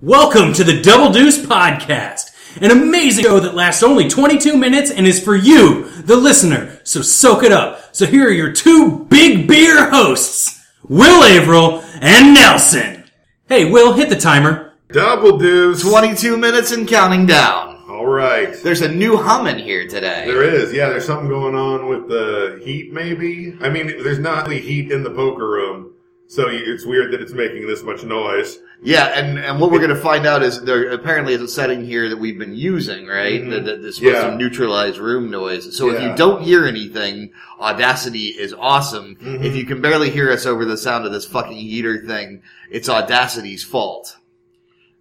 [0.00, 2.30] Welcome to the Double Deuce Podcast,
[2.62, 6.80] an amazing show that lasts only 22 minutes and is for you, the listener.
[6.84, 7.96] So soak it up.
[7.96, 13.10] So here are your two big beer hosts, Will Averill and Nelson.
[13.48, 14.74] Hey, Will, hit the timer.
[14.92, 15.82] Double deuce.
[15.82, 17.82] 22 minutes and counting down.
[17.88, 18.54] All right.
[18.62, 20.26] There's a new hum in here today.
[20.26, 20.72] There is.
[20.72, 23.56] Yeah, there's something going on with the heat, maybe.
[23.60, 25.94] I mean, there's not really heat in the poker room,
[26.28, 28.58] so it's weird that it's making this much noise.
[28.80, 31.84] Yeah, and, and what we're going to find out is there apparently is a setting
[31.84, 33.42] here that we've been using, right?
[33.42, 33.64] Mhm.
[33.64, 34.30] That, this supposed Yeah.
[34.30, 35.76] to neutralize room noise.
[35.76, 39.16] So if you don't hear anything, Audacity is awesome.
[39.20, 39.44] Mhm.
[39.44, 42.88] If you can barely hear us over the sound of this fucking heater thing, it's
[42.88, 44.16] Audacity's fault.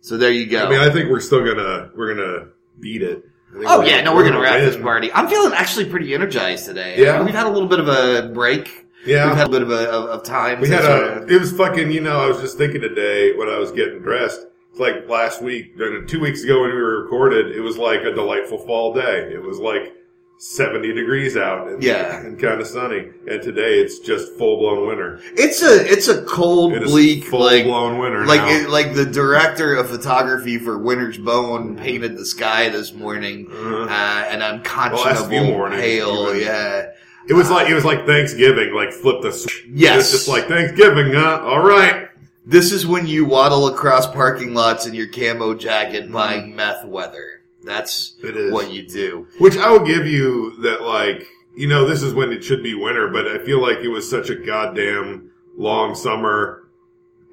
[0.02, 0.66] So there you go.
[0.66, 2.46] I mean, I think we're still gonna we're gonna
[2.80, 3.26] beat it.
[3.66, 5.12] Oh yeah, no, we're gonna wrap this party.
[5.14, 6.96] I'm feeling actually pretty energized today.
[6.98, 7.22] Yeah.
[7.24, 8.87] we've had a little bit of a break.
[9.06, 10.60] Yeah, We've had a bit of a of, of time.
[10.60, 11.26] We had a.
[11.28, 11.92] It was fucking.
[11.92, 14.42] You know, I was just thinking today when I was getting dressed.
[14.72, 17.56] It's like last week, two weeks ago when we were recorded.
[17.56, 19.32] It was like a delightful fall day.
[19.34, 19.94] It was like
[20.40, 22.20] seventy degrees out and, Yeah.
[22.20, 23.08] and kind of sunny.
[23.28, 25.20] And today it's just full blown winter.
[25.36, 28.24] It's a it's a cold, It bleak, full like blown winter.
[28.26, 33.48] like it, like the director of photography for Winter's Bone painted the sky this morning,
[33.50, 33.84] Uh-huh.
[33.86, 34.50] uh, and few
[34.82, 36.28] unconscionable mornings, pale.
[36.30, 36.42] even.
[36.42, 36.86] Yeah,
[37.30, 39.66] It was like it was like Thanksgiving, like flip the switch.
[39.70, 40.02] Yes.
[40.02, 41.42] It's just like Thanksgiving, huh?
[41.44, 42.08] All right.
[42.46, 47.42] this is when you waddle across parking lots in your camo jacket buying meth weather.
[47.64, 49.28] That's It what you do.
[49.40, 52.74] Which I will give you that like, you know, this is when it should be
[52.74, 56.64] winter, but I feel like it was such a goddamn long summer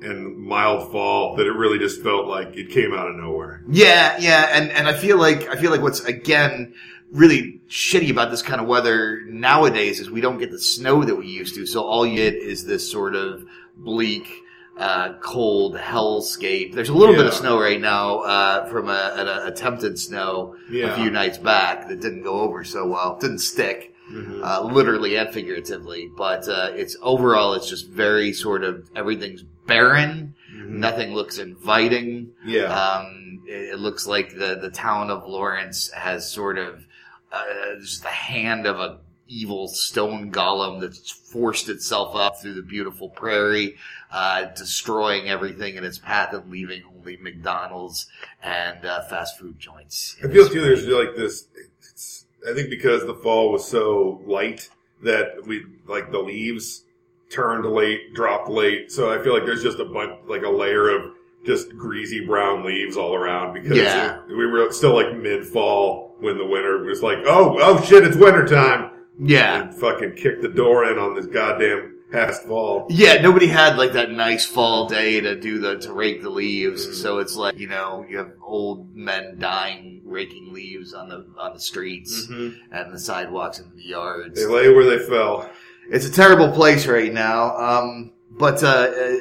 [0.01, 3.63] and mild fall that it really just felt like it came out of nowhere.
[3.69, 6.75] Yeah, yeah, and and I feel like I feel like what's again
[7.15, 11.15] really shitty about this kind of weather nowadays is we don't get the snow that
[11.15, 11.65] we used to.
[11.65, 13.45] So all you get is this sort of
[13.77, 14.29] bleak,
[14.77, 16.75] uh, cold hellscape.
[16.75, 20.93] There's a little bit of snow right now uh, from a, an attempted snow Yeah.
[20.93, 23.17] a few nights back that didn't go over so well.
[23.21, 23.93] Didn't stick.
[24.13, 24.45] Mhm.
[24.45, 30.35] Uh, literally and figuratively, but uh, it's overall it's just very sort of everything's barren.
[30.55, 30.69] Mhm.
[30.73, 32.33] Nothing looks inviting.
[32.45, 32.65] Yeah.
[32.65, 36.87] Um, it, it looks like the, the town of Lawrence has sort of
[37.35, 42.63] uh, just the hand of a evil stone golem that's forced itself up through the
[42.63, 43.75] beautiful prairie,
[44.13, 48.07] uh, destroying everything in its path and leaving only McDonald's
[48.43, 50.17] and uh, fast food joints.
[50.23, 51.49] I feel too there's like this,
[51.81, 54.69] it's, I think because the fall was so light
[55.03, 56.85] that we, like the leaves
[57.31, 58.93] turned late, dropped late.
[58.93, 61.13] So I feel like there's just a bunch, like a layer of
[61.47, 64.19] just greasy brown leaves all around because Yeah.
[64.29, 68.05] it- we were still like mid fall when the winter was like, oh, oh shit,
[68.05, 68.91] it's winter time.
[69.19, 69.63] Yeah.
[69.63, 72.87] And fucking kicked the door in on this goddamn past fall.
[72.91, 76.87] Yeah, nobody had like that nice fall day to do the to rake the leaves.
[76.87, 76.95] Mhm.
[76.95, 81.55] So it's like you know you have old men dying raking leaves on the on
[81.55, 84.39] the streets and the sidewalks and the yards.
[84.41, 85.49] They lay where they fell.
[85.91, 87.57] It's a terrible place right now.
[87.57, 89.17] Um, but uh, uh,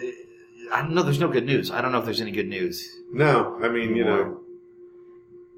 [0.72, 1.04] I don't know.
[1.04, 1.72] There's no good news.
[1.72, 2.90] I don't know if there's any good news.
[3.12, 4.40] No, I mean, you know,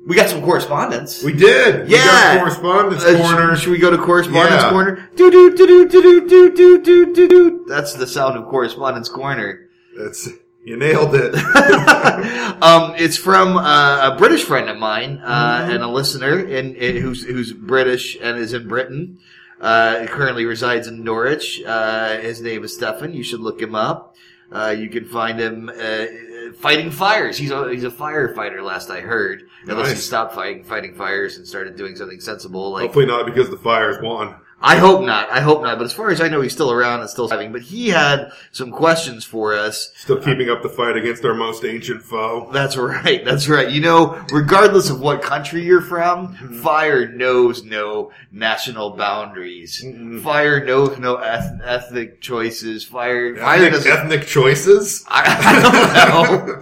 [0.07, 1.23] We got some correspondence.
[1.23, 1.87] we did.
[1.87, 2.05] We Yeah.
[2.05, 3.55] got correspondence Uh, corner.
[3.55, 4.69] Should, should we go to correspondence Yeah.
[4.69, 5.09] corner?
[5.15, 7.65] Do do do do do do do do do do.
[7.67, 9.67] That's the sound of correspondence corner.
[9.97, 10.29] That's
[10.63, 11.33] you nailed it.
[12.61, 15.71] um, it's from uh, a British friend of mine uh, Mm-hmm.
[15.71, 19.17] and a listener, in, in- who's who's British and is in Britain.
[19.61, 21.63] Uh, currently resides in Norwich.
[21.65, 23.13] Uh, his name is Stefan.
[23.13, 24.15] You should look him up.
[24.51, 26.05] Uh, you can find him uh,
[26.53, 27.37] fighting fires.
[27.37, 28.63] He's a he's a firefighter.
[28.63, 32.83] Last I heard, unless he stopped fighting fighting fires and started doing something sensible like
[32.83, 34.35] Hopefully not because the fires won.
[34.61, 35.29] I hope not.
[35.29, 35.77] I hope not.
[35.77, 37.51] But as far as I know, he's still around and still having.
[37.51, 39.91] But he had some questions for us.
[39.95, 42.49] Still keeping up the fight against our most ancient foe.
[42.51, 43.23] That's right.
[43.23, 43.69] That's right.
[43.69, 46.61] You know, regardless of what country you're from, Mm-hmm.
[46.61, 49.83] fire knows no national boundaries.
[49.85, 50.21] Mhm.
[50.23, 52.83] Fire knows no eth- ethnic choices.
[52.83, 55.03] Fire, fire Ethnic, ethnic choices?
[55.07, 56.61] I, I don't know.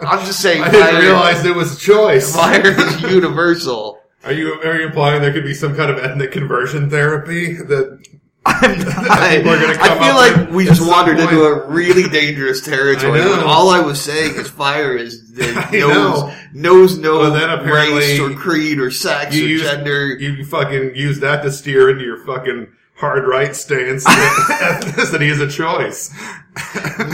[0.08, 0.62] I'm just saying.
[0.62, 2.34] I didn't fire, realize it was a choice.
[2.34, 3.97] fire is universal.
[4.28, 7.98] Are you are you implying there could be some kind of ethnic conversion therapy that
[8.46, 10.14] I'm not- People are gonna I feel
[10.44, 11.30] like we just wandered point.
[11.30, 13.20] into a really dangerous territory.
[13.20, 18.30] I all I was saying is fire is that knows knows no Well, race or
[18.34, 20.08] creed or sex or use gender.
[20.18, 25.30] you can fucking use that to steer into your fucking hard right stance that ethnicity
[25.30, 26.10] is a choice.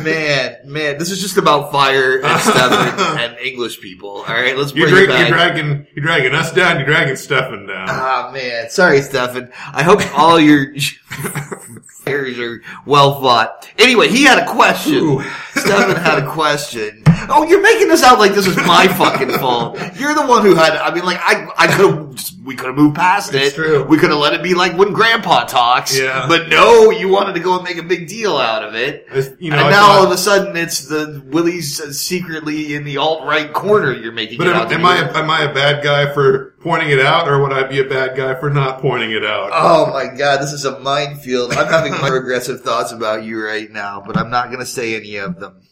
[0.02, 4.08] man, man, this is just about fire and Stefan and English people.
[4.10, 6.78] All right, let's You're, bring dra- you're dragging you're dragging us down.
[6.78, 7.86] You're dragging Stefan down.
[7.90, 9.52] Ah man, sorry, Stefan.
[9.72, 10.74] I hope all your
[12.04, 13.70] fires are well fought.
[13.78, 15.22] Anyway, he had a question.
[15.54, 17.03] Stefan had a question.
[17.28, 19.78] Oh, you're making this out like this is my fucking fault.
[19.96, 20.74] You're the one who had.
[20.76, 22.14] I mean, like I, I could have.
[22.44, 23.54] We could have moved past It's it.
[23.54, 23.84] true.
[23.84, 25.98] We could have let it be like when Grandpa talks.
[25.98, 26.26] Yeah.
[26.28, 29.06] But no, you wanted to go and make a big deal out of it.
[29.08, 32.74] It's- You know, and I now all of a sudden it's the Willie's uh, secretly
[32.74, 33.92] in the alt right corner.
[33.94, 34.36] You're making.
[34.36, 34.84] But it am, am.
[34.84, 37.84] I am I a bad guy for pointing it out, or would I be a
[37.88, 39.48] bad guy for not pointing it out?
[39.54, 41.54] Oh my god, this is a minefield.
[41.54, 44.96] I'm having my regressive thoughts about you right now, but I'm not going to say
[44.96, 45.62] any of them.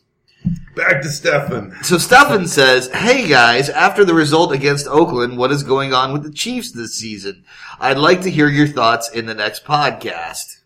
[0.75, 1.77] Back to Stefan.
[1.83, 6.23] So Stefan says, "Hey guys, after the result against Oakland, what is going on with
[6.23, 7.45] the Chiefs this season?
[7.79, 10.61] I'd like to hear your thoughts in the next podcast."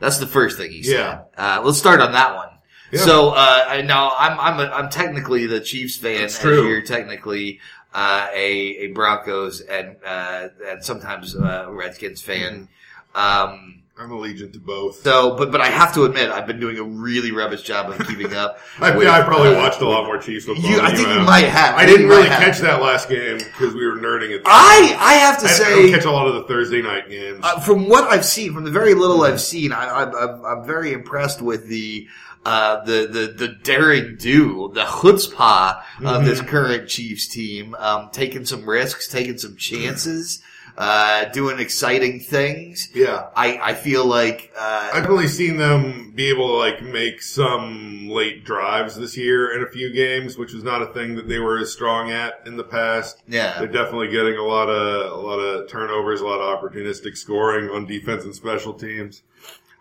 [0.00, 0.94] That's the first thing he said.
[0.94, 1.20] Yeah.
[1.36, 2.48] Uh, let's start on that one.
[2.92, 3.00] Yeah.
[3.00, 6.82] So uh, I now I'm I'm a, I'm technically the Chiefs fan, That's and you're
[6.82, 7.60] technically
[7.92, 12.68] uh, a a Broncos and uh, and sometimes uh, Redskins fan.
[13.14, 13.52] Mm-hmm.
[13.54, 15.02] Um, I'm allegiant to both.
[15.02, 18.06] so, but but I have to admit, I've been doing a really rubbish job of
[18.06, 18.58] keeping up.
[18.78, 20.70] I, with, yeah, I probably uh, watched a lot more Chiefs football.
[20.70, 21.26] You, than I think you have.
[21.26, 21.74] might have.
[21.74, 24.42] I didn't you really catch that last game because we were nerding it.
[24.44, 27.08] I I have to I, I say, don't catch a lot of the Thursday night
[27.10, 27.40] games.
[27.42, 31.42] uh, from what I've seen, from the very little I've seen, I, I'm very impressed
[31.42, 32.08] with the.
[32.44, 38.46] Uh, the, the, the daring do, the chutzpah of this current Chiefs team, um, taking
[38.46, 40.40] some risks, taking some chances,
[40.78, 42.88] uh, doing exciting things.
[42.94, 47.20] yeah, I, I feel like, uh, I've only seen them be able to like make
[47.20, 51.26] some late drives this year in a few games, which was not a thing that
[51.26, 53.22] they were as strong at in the past.
[53.26, 53.58] yeah.
[53.58, 57.68] They're definitely getting a lot of a lot of turnovers, a lot of opportunistic scoring
[57.70, 59.22] on defense and special teams.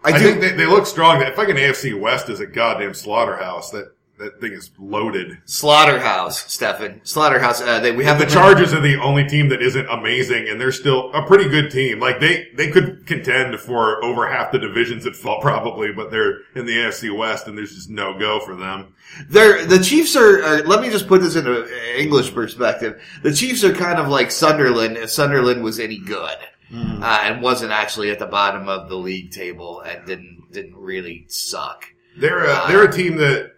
[0.03, 1.19] I I, do, think they, they look strong.
[1.19, 3.69] That fucking AFC West is a goddamn slaughterhouse.
[3.71, 5.37] That that thing is loaded.
[5.45, 7.01] Slaughterhouse, Stefan.
[7.03, 10.59] Slaughterhouse, uh, they, we have The Chargers are the only team that isn't amazing, and
[10.59, 11.99] they're still a pretty good team.
[11.99, 16.39] Like they they could contend for over half the divisions at fall probably, but they're
[16.55, 18.93] in the AFC West, and there's just no go for them.
[19.29, 21.67] They're, the Chiefs are, are, let me just put this into
[21.99, 23.01] English perspective.
[23.23, 26.37] The Chiefs are kind of like Sunderland if Sunderland was any good.
[26.69, 31.23] Uh, and wasn't actually at the bottom of the league table and didn't, didn't really
[31.29, 31.85] suck.
[32.17, 33.53] They're a, they're a team that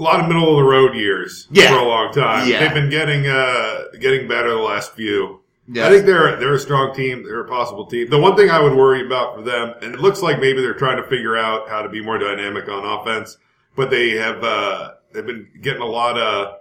[0.00, 1.68] a lot of middle of the road years Yeah.
[1.68, 2.48] for a long time.
[2.48, 2.60] Yeah.
[2.60, 5.40] They've been getting uh getting better the last few.
[5.72, 5.86] Yeah.
[5.86, 7.22] I think they're they're a strong team.
[7.22, 8.10] They're a possible team.
[8.10, 10.74] The one thing I would worry about for them, and it looks like maybe they're
[10.74, 13.36] trying to figure out how to be more dynamic on offense,
[13.76, 16.56] but they have uh, they've been getting a lot of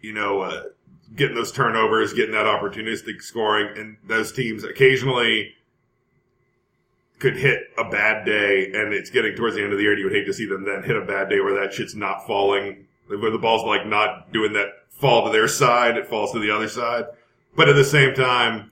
[0.00, 0.62] you know uh,
[1.14, 5.52] getting those turnovers, getting that opportunistic scoring, and those teams occasionally
[7.18, 9.92] could hit a bad day, and it's getting towards the end of the year.
[9.92, 11.94] and You would hate to see them then hit a bad day where that shit's
[11.94, 16.32] not falling, where the ball's like not doing that fall to their side, it falls
[16.32, 17.06] to the other side.
[17.56, 18.70] But at the same time,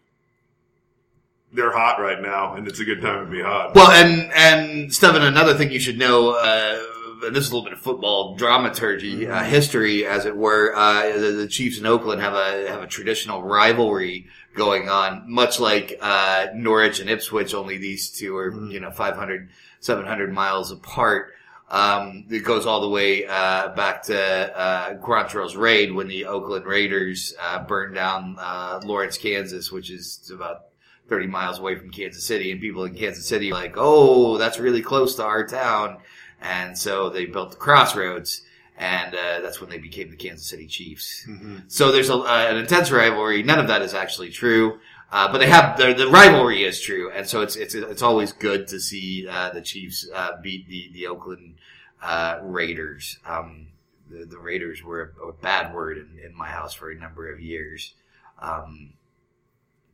[1.53, 3.75] they're hot right now, and it's a good time to be hot.
[3.75, 6.83] Well, and, and Stephen, another thing you should know, uh,
[7.25, 10.75] and this is a little bit of football dramaturgy, uh, history, as it were.
[10.75, 15.61] Uh, the, the Chiefs in Oakland have a have a traditional rivalry going on, much
[15.61, 17.55] like uh, Norwich and Ipswich.
[17.55, 21.33] Only these two are you know 500, 700 miles apart.
[21.69, 26.65] Um, it goes all the way uh, back to uh, Quantrill's raid when the Oakland
[26.65, 30.67] Raiders uh, burned down uh, Lawrence, Kansas, which is about
[31.09, 34.59] 30 miles away from Kansas City, and people in Kansas City are like, oh, that's
[34.59, 35.99] really close to our town.
[36.47, 38.43] And so they built the crossroads,
[38.79, 41.27] and uh, that's when they became the Kansas City Chiefs.
[41.69, 43.43] So there's a, uh, an intense rivalry.
[43.43, 44.79] None of that is actually true.
[45.11, 48.33] Uh, but they have the, the rivalry is true, and so it's it's it's always
[48.33, 51.55] good to see uh, the Chiefs uh, beat the the Oakland
[52.03, 53.19] uh, Raiders.
[53.25, 53.69] Um,
[54.11, 57.33] the, the Raiders were a, a bad word in, in my house for a number
[57.33, 57.95] of years,
[58.41, 58.95] um,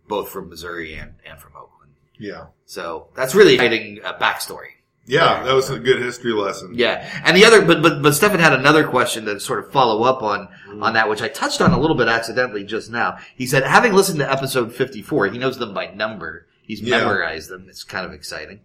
[0.09, 1.93] both from Missouri and, and from Oakland.
[2.19, 2.47] Yeah.
[2.65, 4.82] So that's really exciting uh, backstory.
[5.05, 6.75] Yeah, that was a good history lesson.
[6.75, 10.05] Yeah, and the other, but but but Stefan had another question to sort of follow
[10.05, 10.83] up on mm-hmm.
[10.83, 13.19] on that, which I touched on a little bit accidentally just now.
[13.35, 16.47] He said, having listened to episode fifty four, he knows them by number.
[16.63, 16.99] He's Yeah.
[16.99, 17.67] memorized them.
[17.69, 18.61] It's kind of exciting.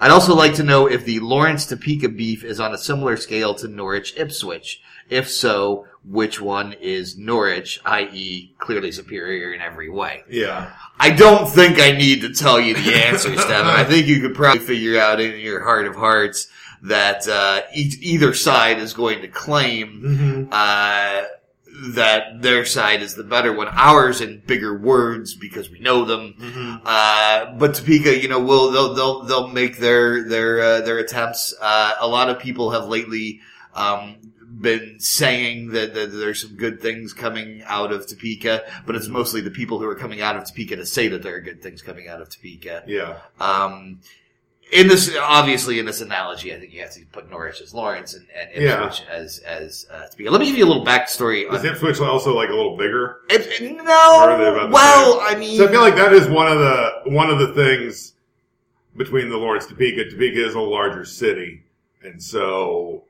[0.00, 3.54] I'd also like to know if the Lawrence Topeka beef is on a similar scale
[3.56, 4.80] to Norwich Ipswich.
[5.12, 10.24] If so, which one is Norwich, i.e., clearly superior in every way?
[10.28, 10.72] Yeah.
[10.98, 13.66] I don't think I need to tell you the answer, Stefan.
[13.66, 16.48] I think you could probably figure out in your heart of hearts
[16.82, 21.22] that uh, e- either side is going to claim uh,
[21.94, 23.68] that their side is the better one.
[23.68, 26.80] Ours in bigger words because we know them.
[26.84, 31.54] Uh, but Topeka, you know, will they'll they'll they'll make their their uh, their attempts.
[31.60, 33.40] Uh, a lot of people have lately.
[33.74, 34.16] Um,
[34.62, 39.40] been saying that, that there's some good things coming out of Topeka, but it's mostly
[39.40, 41.82] the people who are coming out of Topeka to say that there are good things
[41.82, 42.84] coming out of Topeka.
[42.86, 43.18] Yeah.
[43.40, 44.00] Um,
[44.72, 48.14] in this, obviously, in this analogy, I think you have to put Norwich as Lawrence
[48.14, 48.90] and, and Yeah.
[49.10, 50.26] As as uh, to be.
[50.30, 51.52] Let me give you a little backstory.
[51.52, 53.18] Is On, Ipswich also like a little bigger?
[53.28, 55.18] Ip- Or are they no, well.
[55.20, 58.14] I mean, So I feel like that is one of the one of the things
[58.96, 60.08] between the Lawrence Topeka.
[60.10, 61.64] Topeka is a larger city,
[62.02, 63.04] and so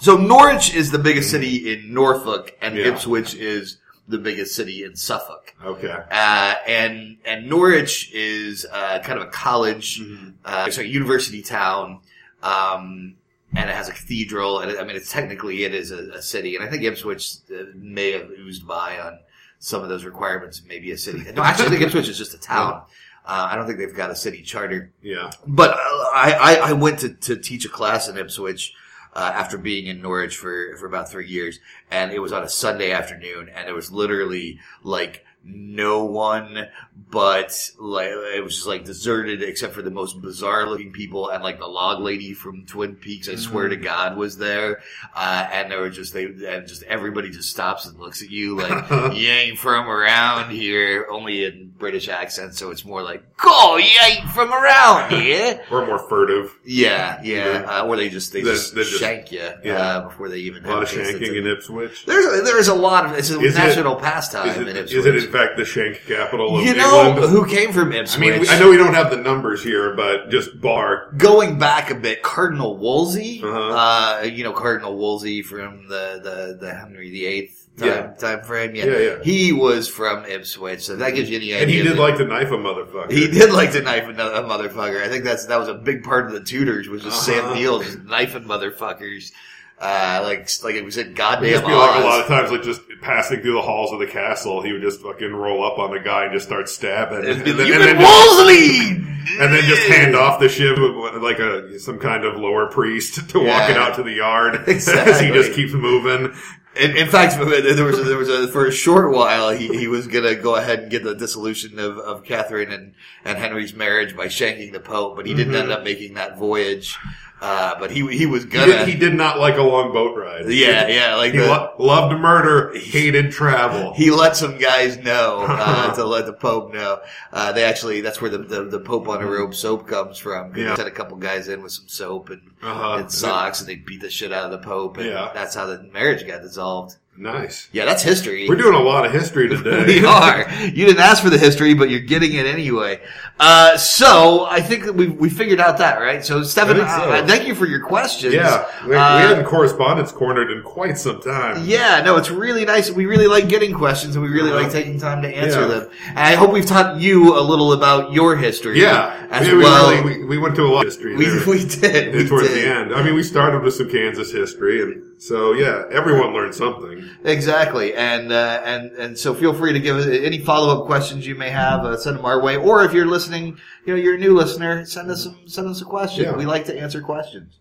[0.00, 2.88] So Norwich is the biggest city in Norfolk, and Yeah.
[2.88, 5.54] Ipswich is the biggest city in Suffolk.
[5.64, 10.00] okay, Uh, and and Norwich is uh, kind of a college,
[10.44, 12.00] uh, it's a university town,
[12.42, 13.14] um,
[13.54, 14.60] and it has a cathedral.
[14.60, 17.36] And it, I mean, it's technically it is a, a city, and I think Ipswich
[17.50, 19.18] uh, may have oozed by on
[19.58, 20.62] some of those requirements.
[20.68, 21.24] Maybe a city.
[21.34, 22.82] No, actually, I think Ipswich is just a town.
[23.24, 24.92] Uh, I don't think they've got a city charter.
[25.02, 25.74] yeah, But uh,
[26.14, 28.72] I, I, I went to, to teach a class in Ipswich
[29.16, 31.58] uh, after being in Norwich for, for about three years,
[31.90, 36.66] and it was on a Sunday afternoon, and it was literally like no one
[37.08, 41.42] but like it was just like deserted except for the most bizarre looking people and
[41.42, 43.28] like the log lady from Twin Peaks.
[43.28, 44.80] I swear to God was there,
[45.14, 48.56] uh, and there were just they and just everybody just stops and looks at you
[48.56, 51.06] like you ain't from around here.
[51.08, 55.86] Only in British accent, so it's more like, "Oh, you ain't from around here." or
[55.86, 56.58] more furtive.
[56.64, 57.66] Yeah, yeah.
[57.68, 59.74] Uh, or they just they They- just shank you yeah.
[59.76, 62.04] uh, before they even A lot of shanking in Ipswich.
[62.04, 65.30] There's there's a lot of it's a Is it- national pastime Is in it, Ipswich.
[65.36, 67.30] Is it in fact the shank capital of you know England?
[67.30, 68.22] who came from Ipswich?
[68.22, 68.30] I Ipswich?
[68.30, 71.12] mean, we- I know we don't have the numbers here, but just bar.
[71.16, 73.58] Going back a bit, Cardinal Wolsey, Uh-huh.
[73.58, 78.06] uh, you know Cardinal Wolsey from the the, the Henry VIII time, Yeah.
[78.18, 78.74] time frame.
[78.74, 78.86] Yeah.
[78.86, 79.16] Yeah, yeah.
[79.22, 81.62] he was from Ipswich, so that gives you any idea.
[81.62, 83.10] And he did that- like to knife a motherfucker.
[83.12, 85.02] He did like to knife another a motherfucker.
[85.02, 87.42] I think that's that was a big part of the Tudors was just Uh-huh.
[87.42, 89.32] Sam Neill just knifing motherfuckers.
[89.78, 92.62] Uh, like like it was in goddamn just be like a lot of times, like
[92.62, 95.90] just passing through the halls of the castle, he would just fucking roll up on
[95.90, 99.16] the guy and just start stabbing, And, and, then, and, then just, Wolseley!
[99.38, 103.16] and then just hand off the ship with, like a some kind of lower priest
[103.30, 105.12] to walk it out to the yard exactly.
[105.12, 106.34] as he just keeps moving.
[106.74, 109.88] In, in fact, there was a, there was a for a short while he, he
[109.88, 114.16] was gonna go ahead and get the dissolution of, of Catherine and, and Henry's marriage
[114.16, 116.96] by shanking the Pope, but he didn't end up making that voyage.
[117.38, 118.66] Uh, but he he was He gonna.
[118.66, 120.50] did, he did not like a long boat ride.
[120.50, 123.92] yeah, yeah, like He the, lo- loved murder, hated travel.
[123.96, 127.00] he let some guys know uh, to let the Pope know.
[127.34, 130.56] Uh, they actually that's where the, the, the Pope on a rope soap comes from.
[130.56, 130.70] Yeah.
[130.70, 132.96] They sent a couple guys in with some soap and, Uh-huh.
[133.00, 135.30] and socks, and they beat the shit out of the Pope, and Yeah.
[135.34, 136.96] that's how the marriage got dissolved.
[137.18, 137.68] Nice.
[137.72, 138.48] Yeah, that's history.
[138.48, 140.00] We're doing a lot of history today.
[140.00, 140.50] we are.
[140.64, 143.00] You didn't ask for the history, but you're getting it anyway.
[143.38, 146.24] Uh, so I think we we figured out that right.
[146.24, 146.64] So think so.
[146.64, 148.32] uh, thank you for your questions.
[148.34, 151.64] Yeah, we, we Uh, hadn't correspondence cornered in quite some time.
[151.66, 152.90] Yeah, no, it's really nice.
[152.90, 155.66] We really like getting questions, and we really like taking time to answer Yeah.
[155.66, 155.90] them.
[156.08, 158.80] And I hope we've taught you a little about your history.
[158.80, 159.90] Yeah, as Yeah, we, well.
[159.90, 161.46] really, we, we went to a lot of history we, there.
[161.46, 162.28] we did.
[162.28, 162.56] Towards did.
[162.64, 162.94] the end.
[162.94, 167.08] I mean, we started with some Kansas history, and so yeah, everyone learned something.
[167.24, 171.26] Exactly, and uh, and and so feel free to give us any follow up questions
[171.26, 171.84] you may have.
[171.84, 174.84] Uh, send them our way, or if you're listening, you know, you're a new listener,
[174.84, 176.24] send us some send us a question.
[176.24, 176.36] Yeah.
[176.36, 177.58] We like to answer questions.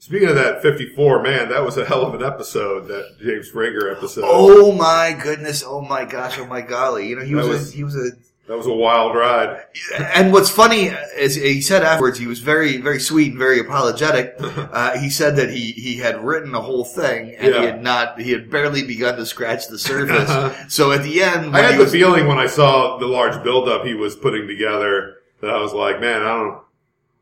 [0.00, 3.90] Speaking of that 54, man, that was a hell of an episode, that James Frager
[3.94, 4.22] episode.
[4.24, 5.64] Oh my goodness!
[5.66, 6.38] Oh my gosh!
[6.38, 7.08] Oh my golly!
[7.08, 8.10] You know he was, That a, was- he was a.
[8.48, 9.62] That was a wild ride.
[9.98, 14.36] And what's funny is he said afterwards he was very very sweet and very apologetic.
[14.68, 18.20] Uh, he said that he he had written the whole thing and he had not
[18.20, 20.72] he had barely begun to scratch the surface.
[20.72, 23.42] so at the end, I had he the was, feeling when I saw the large
[23.42, 26.60] buildup he was putting together that I was like, man, I don't.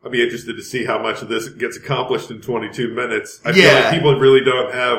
[0.05, 3.41] I'd be interested to see how much of this gets accomplished in 22 minutes.
[3.45, 4.99] I feel like people really don't have.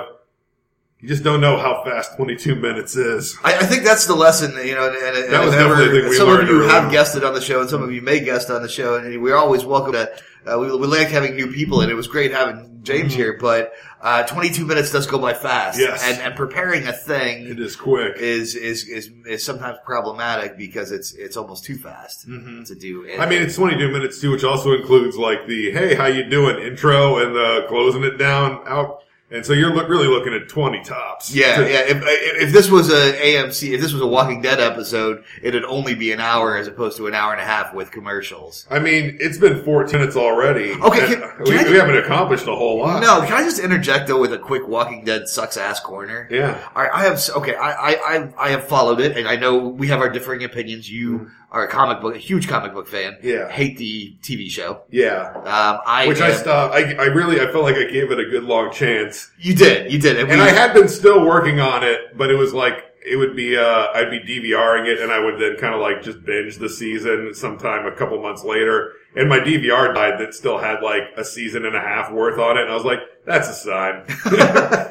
[0.99, 3.37] You just don't know how fast 22 minutes is.
[3.43, 4.87] I, I think that's the lesson, you know.
[4.87, 6.91] And, and, That was ever- definitely the thing we some of you have on.
[6.91, 9.35] guested on the show, and some of you may guest on the show, and we're
[9.35, 10.11] always welcome to.
[10.45, 13.37] Uh, we, we like having new people, and it was great having James here.
[13.39, 15.87] But uh, 22 minutes does go by fast, Mm-hmm.
[15.91, 16.03] Yes.
[16.03, 18.15] and, and preparing a thing It is quick.
[18.17, 23.03] is is is is sometimes problematic because it's it's almost too fast to do.
[23.03, 23.21] Mm-hmm.
[23.21, 26.57] I mean, it's 22 minutes too, which also includes like the "Hey, how you doing?"
[26.57, 29.03] intro and the closing it down out.
[29.29, 31.35] And so you're look, really looking at 20 tops.
[31.35, 31.81] yeah, yeah.
[31.85, 32.01] If,
[32.47, 36.13] if this was a AMC, if this was a Walking Dead episode, it'd only be
[36.13, 38.65] an hour as opposed to an hour and a half with commercials.
[38.69, 40.71] I mean, it's been 14 minutes already.
[40.71, 43.01] Okay, And can- we, can I- we haven't accomplished a whole lot.
[43.01, 46.29] No, can I just interject though with a quick Walking Dead sucks ass corner?
[46.31, 46.57] Yeah.
[46.73, 47.55] I, I have okay.
[47.55, 50.89] I, I I I have followed it, and I know we have our differing opinions.
[50.89, 53.13] You are a comic book, a huge comic book fan.
[53.13, 53.27] Mm-hmm.
[53.27, 53.49] Yeah.
[53.49, 54.81] hate the TV show.
[54.89, 55.31] Yeah.
[55.35, 56.73] Um, I Which I am- stopped.
[56.75, 59.16] I, I really, I felt like I gave it a good long chance.
[59.39, 62.35] You did, you did, And we- I had been still working on it, but it
[62.35, 65.73] was like, it would be uh, I'd be DVRing it, and I would then kind
[65.73, 68.93] of like just binge the season sometime a couple months later.
[69.15, 72.57] And my DVR died that still had like a season and a half worth on
[72.57, 74.03] it, and I was like, "That's a sign."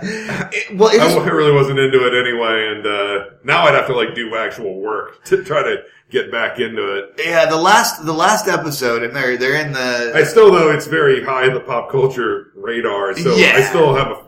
[0.53, 3.95] It- well, it I really wasn't into it anyway, and uh, now I'd have to
[3.97, 5.77] like do actual work to try to
[6.11, 7.15] get back into it.
[7.25, 10.13] yeah, the last the last episode, and they're they're in the.
[10.15, 13.53] I still though it's very high in the pop culture radar, so Yeah.
[13.57, 14.26] I still have a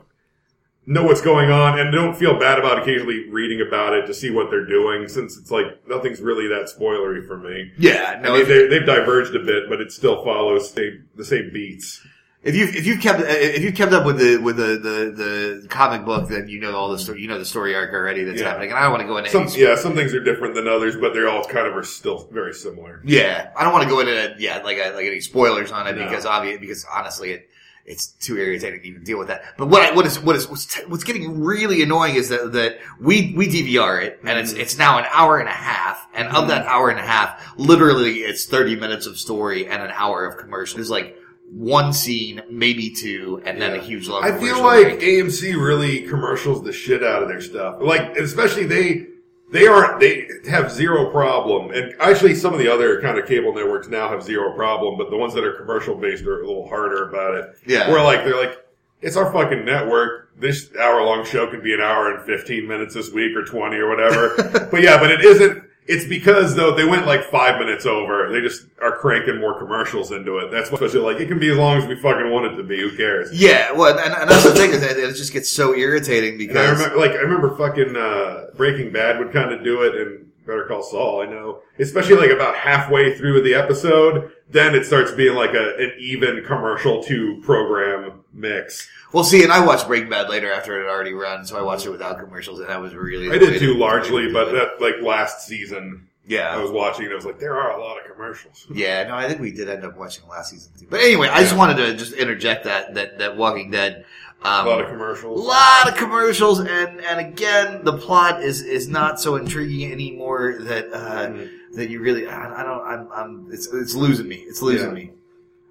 [0.88, 4.30] know what's going on and don't feel bad about occasionally reading about it to see
[4.30, 7.71] what they're doing since it's like nothing's really that spoilery for me.
[7.78, 8.18] yeah.
[8.23, 11.50] No, I mean, they, they've diverged a bit, but it still follows same, the same
[11.52, 12.00] beats.
[12.42, 15.68] if you if you've kept if you've kept up with the with the, the, the
[15.68, 17.21] comic book, then you know all the story.
[17.21, 18.49] You know the story arc already that's Yeah.
[18.49, 20.68] happening, and I don't want to go into Some, yeah, some things are different than
[20.68, 23.02] others, but they're all kind of are still very similar.
[23.04, 25.97] Yeah, I don't want to go into yeah like uh, like any spoilers on it
[25.97, 26.04] No.
[26.04, 27.50] because obvious because honestly it
[27.88, 29.42] it's too irritating to even deal with that.
[29.57, 32.52] But what I, what is what is what's, t- what's getting really annoying is that
[32.52, 34.59] that we we DVR it and it's Mhm.
[34.61, 38.18] it's now an hour and a half and of that hour and a half, literally
[38.21, 40.76] it's thirty minutes of story and an hour of commercial.
[40.76, 41.16] There's like
[41.50, 44.23] one scene, maybe two, and then a huge long.
[44.23, 45.00] I feel like break.
[45.00, 47.78] AMC really commercials the shit out of their stuff.
[47.80, 49.07] Like, especially they,
[49.50, 51.71] they aren't, they have zero problem.
[51.71, 55.11] And actually some of the other kind of cable networks now have zero problem, but
[55.11, 57.57] the ones that are commercial based are a little harder about it.
[57.67, 57.90] Yeah.
[57.90, 58.59] Where like, they're like,
[59.00, 60.38] it's our fucking network.
[60.38, 63.76] This hour long show could be an hour and 15 minutes this week or 20
[63.76, 64.69] or whatever.
[64.71, 68.30] but yeah, but it isn't, it's because though they went like five minutes over.
[68.30, 70.50] They just are cranking more commercials into it.
[70.50, 72.62] That's what, especially like, it can be as long as we fucking want it to
[72.62, 72.78] be.
[72.78, 73.33] Who cares?
[73.33, 76.42] yeah, well, and, and that's the thing is that it just gets so irritating And
[76.42, 79.95] I because remember, like, I remember fucking uh, Breaking Bad would kind of do it,
[79.95, 81.21] and Better Call Saul.
[81.21, 85.76] I know, especially like about halfway through the episode, then it starts being like a
[85.76, 88.88] an even commercial to program mix.
[89.12, 91.62] Well, see, and I watched Breaking Bad later after it had already run, so I
[91.62, 93.31] watched it without commercials, and that was really.
[93.31, 97.17] I did too largely, but that like last season, Yeah, I was watching, and I
[97.17, 98.67] was like, there are a lot of commercials.
[98.75, 99.05] yeah.
[99.05, 100.87] No, I think we did end up watching last season too.
[100.88, 104.07] But anyway, I just wanted to just interject that that that Walking Dead.
[104.42, 105.40] Um, a lot of commercials.
[105.40, 110.59] A lot of commercials, and and again, the plot is is not so intriguing anymore
[110.61, 111.51] that uh, Mhm.
[111.74, 112.27] that you really.
[112.29, 112.87] I, I don't.
[112.87, 113.09] I'm.
[113.12, 113.48] I'm.
[113.53, 114.37] It's it's losing me.
[114.48, 114.94] It's losing Yeah.
[114.94, 115.11] me.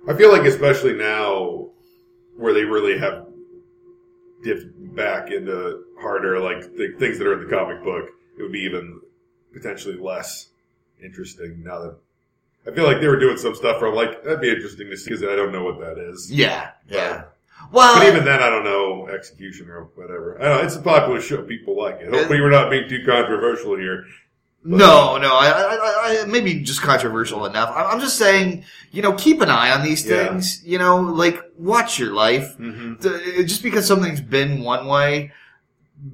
[0.09, 1.69] I feel like especially now,
[2.35, 3.27] where they really have
[4.43, 8.51] dipped back into harder, like the things that are in the comic book, it would
[8.51, 8.99] be even
[9.53, 10.49] potentially less
[11.01, 11.95] interesting now that.
[12.69, 14.97] I feel like they were doing some stuff where I'm like, that'd be interesting to
[14.97, 16.29] see because I don't know what that is.
[16.29, 16.71] Yeah.
[16.89, 17.23] Yeah.
[17.71, 20.37] Well, But even then, I don't know execution or whatever.
[20.41, 20.63] I don't know.
[20.65, 21.43] It's a popular show.
[21.43, 22.09] People like it.
[22.13, 24.05] Hopefully, we're not being too controversial here.
[24.63, 27.71] No, no, I, I, I, I maybe just controversial enough.
[27.73, 30.27] I'm just saying, you know, keep an eye on these Yeah.
[30.27, 30.61] things.
[30.65, 32.57] You know, like watch your life.
[32.57, 33.45] Mm-hmm.
[33.45, 35.31] Just because something's been one way,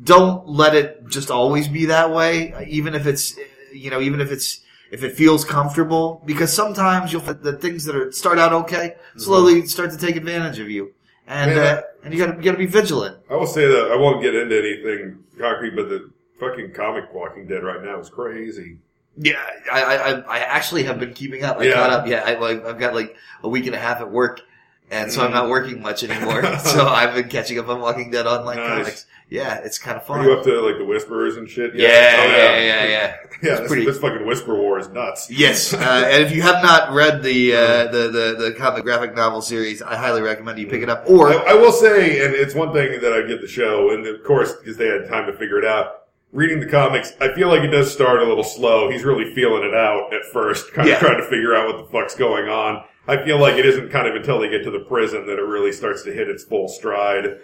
[0.03, 2.53] don't let it just always be that way.
[2.67, 3.35] Even if it's,
[3.73, 7.95] you know, even if it's if it feels comfortable, because sometimes you'll the things that
[7.95, 10.93] are start out okay slowly start to take advantage of you,
[11.27, 13.17] and Man, uh, and you gotta you gotta be vigilant.
[13.29, 16.09] I will say that I won't get into anything concrete, but the
[16.39, 18.77] fucking comic Walking Dead right now is crazy.
[19.15, 21.59] Yeah, I, I, I- actually have been keeping up.
[21.59, 21.73] I Yeah.
[21.75, 22.07] caught up.
[22.07, 24.41] Yeah, I, like, I've got like a week and a half at work,
[24.89, 25.33] and so I'm Mm.
[25.35, 26.41] not working much anymore.
[26.59, 28.67] so I've been catching up on Walking Dead online Nice.
[28.69, 29.05] comics.
[29.29, 30.25] Yeah, it's kind of Are fun.
[30.25, 31.73] you up to like the Whisperers and shit?
[31.73, 32.19] yeah, yet?
[32.19, 35.29] Oh, yeah, yeah, yeah, Yeah, this, pretty- this fucking Whisper War is nuts.
[35.31, 35.77] Yes, uh,
[36.11, 39.81] and if you have not read the, uh, the the the comic graphic novel series,
[39.81, 41.03] I highly recommend you pick it up.
[41.07, 44.05] Or I, I will say, and it's one thing that I get the show, and
[44.05, 46.01] of course, because they had time to figure it out.
[46.31, 48.89] Reading the comics, I feel like it does start a little slow.
[48.89, 50.95] He's really feeling it out at first, kind Yeah.
[50.95, 52.83] of trying to figure out what the fuck's going on.
[53.07, 55.43] I feel like it isn't kind of until they get to the prison that it
[55.45, 57.37] really starts to hit its full stride.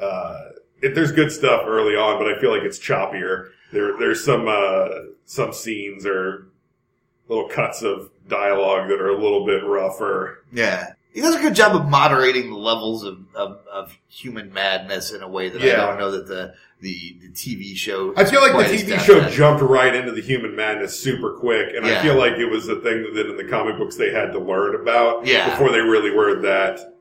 [0.00, 0.40] Uh,
[0.86, 3.50] it, there's good stuff early on, but I feel like it's choppier.
[3.72, 4.88] There, there's some uh,
[5.24, 6.46] some scenes or
[7.28, 10.44] little cuts of dialogue that are a little bit rougher.
[10.52, 15.12] yeah, he does a good job of moderating the levels of, of, of human madness
[15.12, 18.12] in a way that I don't know that the the, the TV show.
[18.16, 19.32] I feel like the TV show at.
[19.32, 22.76] jumped right into the human madness super quick, and I feel like it was a
[22.80, 25.48] thing that in the comic books they had to learn about Yeah.
[25.50, 26.95] before they really were that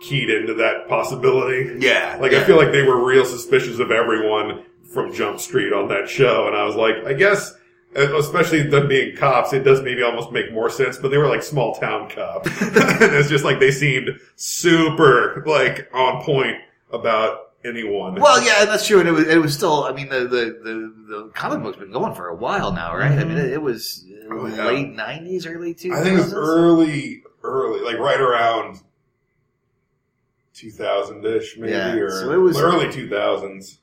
[0.00, 1.76] keyed into that possibility.
[1.84, 2.40] Yeah, Like yeah.
[2.40, 6.46] I feel like they were real suspicious of everyone from Jump Street on that show,
[6.46, 7.54] and I was like, I guess.
[7.94, 11.42] Especially them being cops, it does maybe almost make more sense, but they were like
[11.42, 12.46] small town cops.
[12.62, 16.58] and it's just like they seemed super like on point
[16.92, 18.20] about anyone.
[18.20, 19.84] Well, yeah, that's true, and it was it was still.
[19.84, 23.18] I mean, the the the, the comic book's been going for a while now, right?
[23.18, 24.66] I mean, it, it was Oh, yeah.
[24.66, 28.80] late nineties, early two I think it was early, early, like right around
[30.58, 33.78] 2000 ish, maybe, Yeah, or so it was- early 2000s.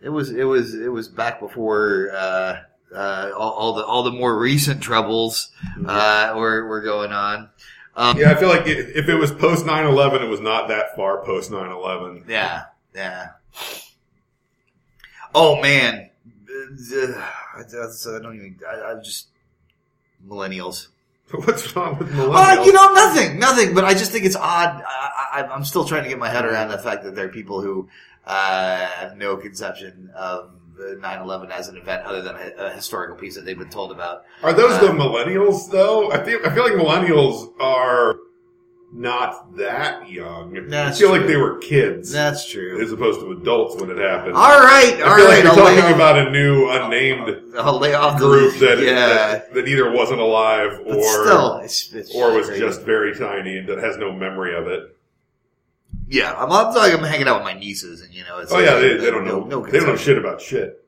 [0.00, 2.56] It was it was it was back before uh,
[2.94, 5.50] uh, all, all the all the more recent troubles
[5.86, 7.48] uh, were were going on.
[7.96, 10.94] Um, Yeah, I feel like i- if it was post 9-11, it was not that
[10.96, 12.24] far post 9-11.
[12.28, 13.28] Yeah, yeah.
[15.34, 16.10] Oh man,
[16.48, 18.58] Uh, that's, I don't even.
[18.68, 19.28] I, I'm just
[20.26, 20.88] millennials.
[21.30, 22.58] What's wrong with millennials?
[22.58, 23.74] Uh, you know, nothing, nothing.
[23.74, 24.82] But I just think it's odd.
[24.86, 27.30] I, I, I'm still trying to get my head around the fact that there are
[27.30, 27.88] people who
[28.26, 33.16] uh, have no conception of uh, 9/11 as an event other than a, a historical
[33.16, 34.24] piece that they've been told about.
[34.42, 36.12] Are those Uh, the millennials though?
[36.12, 38.16] I feel I feel like millennials are
[38.96, 40.68] not that young.
[40.68, 41.18] That's I feel true.
[41.18, 42.80] like they were kids That's true.
[42.80, 44.36] as opposed to adults when it happened.
[44.36, 45.34] All right, all I feel right.
[45.34, 48.94] like you're talking about a new unnamed I'll lay off the- group that, yeah.
[48.94, 52.60] that that either wasn't alive or still, it's, it's or was crazy.
[52.60, 54.96] just very tiny and that has no memory of it.
[56.08, 56.32] yeah.
[56.34, 58.66] I'm, I'm like I'm hanging out with my nieces, and you know, it's Oh like,
[58.66, 59.60] yeah, they, uh, they don't no- know.
[59.60, 60.83] no they don't know shit about shit.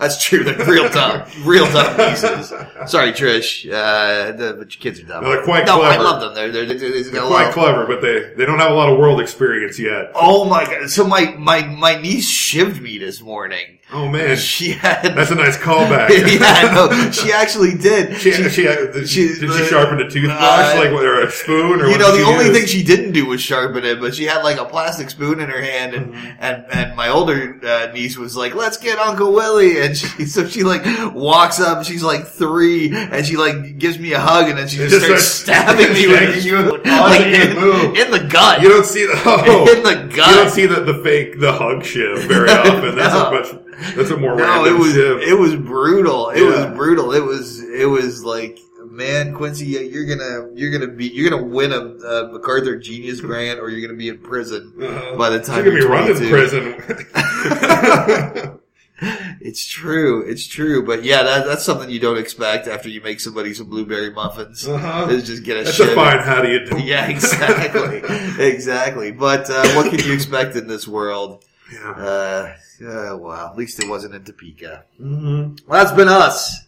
[0.00, 0.42] That's true.
[0.44, 2.48] They're real dumb, real dumb nieces.
[2.86, 5.22] Sorry, Trish, uh, the, but your kids are dumb.
[5.24, 6.34] No, they're quite no, I love them.
[6.34, 8.98] They're they're, they're, they're, They're quite clever, but they they don't have a lot of
[8.98, 10.10] world experience yet.
[10.14, 10.90] Oh my god!
[10.90, 13.78] So my my my niece shivved me this morning.
[13.94, 15.14] Oh man, She had.
[15.14, 16.08] that's a nice callback.
[16.40, 18.16] yeah, no, she actually did.
[18.16, 21.20] She, she, she, did, she, she- did she sharpen a toothbrush, uh, like with or
[21.20, 22.56] a spoon, or you know, the only use?
[22.56, 25.50] thing she didn't do was sharpen it, but she had like a plastic spoon in
[25.50, 26.26] her hand, and Mm-hmm.
[26.40, 30.46] and, and my older uh, niece was like, "Let's get Uncle Willie," and she so
[30.46, 30.82] she like
[31.14, 34.76] walks up, she's like three, and she like gives me a hug, and then she
[34.78, 37.56] just, Just starts stabbing me with you like in,
[37.96, 40.28] in the gut, You don't see the oh, in the gut.
[40.30, 42.94] you don't see the, the fake the hug shiv very often.
[42.96, 43.26] That's No.
[43.26, 43.48] a much
[43.96, 45.18] that's a more No, it was shiv.
[45.22, 46.30] it was brutal.
[46.30, 46.66] It Yeah.
[46.68, 47.12] was brutal.
[47.12, 51.72] It was it was like, man, Quincy, you're gonna you're gonna be you're gonna win
[51.72, 55.64] a, a MacArthur Genius Grant, or you're gonna be in prison Uh, by the time
[55.64, 56.74] you're gonna be you're running 22.
[56.76, 58.58] prison.
[59.44, 60.22] It's true.
[60.28, 60.84] It's true.
[60.84, 64.66] But yeah, that, that's something you don't expect after you make somebody some blueberry muffins.
[64.68, 65.08] Uh-huh.
[65.10, 65.92] Is just get a That's shit.
[65.92, 66.18] a fine.
[66.20, 66.78] How do you do?
[66.80, 68.02] Yeah, exactly,
[68.44, 69.10] exactly.
[69.12, 71.44] But uh, what can you expect in this world?
[71.72, 71.90] Yeah.
[71.90, 74.84] Uh, uh, well, at least it wasn't in Topeka.
[74.98, 76.66] hmm Well, that's been us.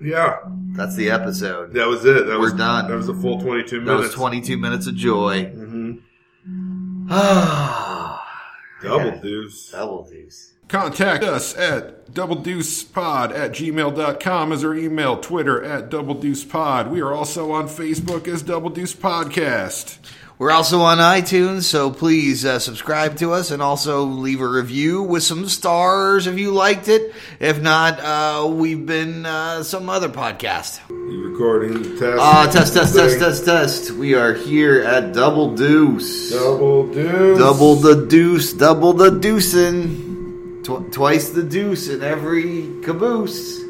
[0.00, 0.38] Yeah.
[0.72, 1.72] That's the episode.
[1.74, 2.26] That was it.
[2.26, 2.88] That We're was done.
[2.88, 4.00] That was a full twenty-two minutes.
[4.00, 5.44] That was 22 minutes of joy.
[5.46, 5.92] hmm
[7.08, 8.18] Double
[8.82, 9.70] Double deuce.
[9.70, 10.49] Double deuce.
[10.70, 16.90] Contact us at doubledeucepod at gmail.com as our email, Twitter at doubledeucepod.
[16.90, 19.98] We are also on Facebook as Double Deuce Podcast.
[20.38, 25.02] We're also on iTunes, so please uh, subscribe to us and also leave a review
[25.02, 27.16] with some stars if you liked it.
[27.40, 30.88] If not, uh, we've been uh, some other podcast.
[30.88, 32.18] You recording test?
[32.20, 33.90] Uh, test, test, test, test, test.
[33.90, 36.30] We are here at Double Deuce.
[36.30, 37.38] Double deuce.
[37.38, 40.09] Double the deuce, double the deucing.
[40.78, 43.60] Tw- twice the deuce in every caboose.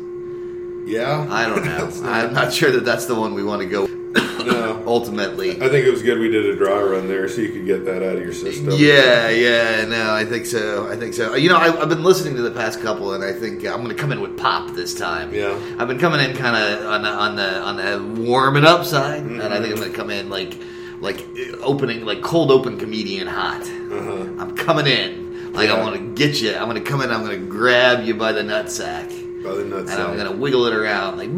[0.87, 1.27] Yeah.
[1.31, 1.91] I don't know.
[2.11, 4.83] I'm not sure that that's the one we want to go No.
[4.87, 5.53] ultimately.
[5.63, 7.85] I think it was good we did a dry run there so you could get
[7.85, 8.71] that out of your system.
[8.77, 10.89] Yeah, yeah, no, I think so.
[10.91, 11.35] I think so.
[11.37, 13.95] You know, I, I've been listening to the past couple, and I think I'm going
[13.95, 15.33] to come in with pop this time.
[15.33, 15.57] Yeah.
[15.79, 17.77] I've been coming in kind of on the on the on
[18.17, 19.81] the warming up side, and I think I'm Mm-hmm.
[19.81, 20.57] going to come in like
[21.01, 21.27] like
[21.63, 23.63] opening like cold open comedian hot.
[23.63, 24.43] Uh-huh.
[24.43, 25.20] I'm coming in
[25.53, 25.83] like I Yeah.
[25.83, 26.55] want to get you.
[26.55, 27.11] I'm going to come in.
[27.11, 29.09] I'm going to grab you by the nutsack,
[29.45, 29.91] By the nuts.
[29.93, 31.29] and I'm going to wiggle it around like.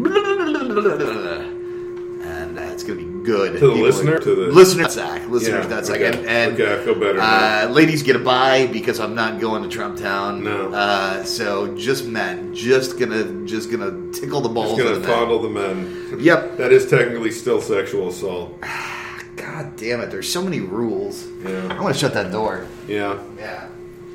[2.24, 3.58] And uh, it's going to be good.
[3.60, 4.18] To the listener?
[4.18, 6.06] To the- listener nutsack, listener Yeah, nutsack, okay.
[6.06, 9.62] and, and Okay, I feel better uh, ladies get a bye because I'm not going
[9.62, 10.42] to Trump Town.
[10.44, 10.72] No.
[10.72, 14.76] Uh, so just men, just gonna, just gonna tickle the balls.
[14.78, 15.16] Just gonna of the men.
[15.18, 16.16] fondle the men.
[16.20, 16.56] Yep.
[16.58, 18.60] That is technically still sexual assault.
[19.36, 20.10] God damn it!
[20.10, 21.26] There's so many rules.
[21.42, 21.68] Yeah.
[21.74, 22.66] I want to shut that door.
[22.86, 23.18] Yeah.
[23.38, 23.66] Yeah.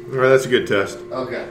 [0.10, 1.00] All right, that's a good test.
[1.12, 1.48] Okay.